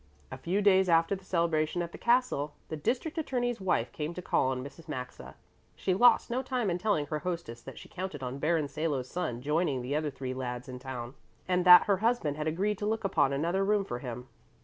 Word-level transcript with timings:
A 0.31 0.37
few 0.39 0.63
days 0.63 0.89
after 0.89 1.15
the 1.15 1.23
celebration 1.23 1.83
at 1.83 1.91
the 1.91 1.97
castle 1.99 2.55
the 2.69 2.75
district 2.75 3.19
attorney's 3.19 3.61
wife 3.61 3.91
came 3.91 4.15
to 4.15 4.21
call 4.23 4.47
on 4.47 4.63
Mrs. 4.63 4.87
Maxa. 4.87 5.35
She 5.75 5.93
lost 5.93 6.31
no 6.31 6.41
time 6.41 6.71
in 6.71 6.79
telling 6.79 7.05
her 7.05 7.19
hostess 7.19 7.61
that 7.61 7.77
she 7.77 7.87
counted 7.87 8.23
on 8.23 8.39
Baron 8.39 8.67
Salo's 8.67 9.11
son 9.11 9.43
joining 9.43 9.83
the 9.83 9.95
other 9.95 10.09
three 10.09 10.33
lads 10.33 10.67
in 10.67 10.79
town 10.79 11.13
and 11.47 11.65
that 11.65 11.83
her 11.83 11.97
husband 11.97 12.35
had 12.35 12.47
agreed 12.47 12.79
to 12.79 12.87
look 12.87 13.05
up 13.05 13.15
another 13.15 13.63
room 13.63 13.85
for 13.85 13.99
him. 13.99 14.27